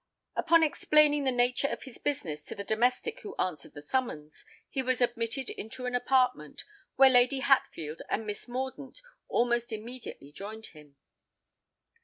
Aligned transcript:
Upon 0.35 0.63
explaining 0.63 1.25
the 1.25 1.31
nature 1.31 1.67
of 1.67 1.83
his 1.83 1.99
business 1.99 2.43
to 2.45 2.55
the 2.55 2.63
domestic 2.63 3.19
who 3.19 3.35
answered 3.37 3.75
the 3.75 3.83
summons, 3.83 4.43
he 4.67 4.81
was 4.81 4.99
admitted 4.99 5.51
into 5.51 5.85
an 5.85 5.93
apartment 5.93 6.63
where 6.95 7.11
Lady 7.11 7.41
Hatfield 7.41 8.01
and 8.09 8.25
Miss 8.25 8.47
Mordaunt 8.47 9.03
almost 9.27 9.71
immediately 9.71 10.31
joined 10.31 10.65
him. 10.65 10.95